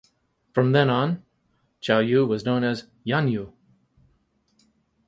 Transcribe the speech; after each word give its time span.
From 0.53 0.71
then 0.71 0.89
on 0.89 1.21
Cao 1.83 1.99
You 2.01 2.25
was 2.25 2.43
known 2.43 2.63
as 2.63 2.87
Yan 3.03 3.27
You. 3.27 3.53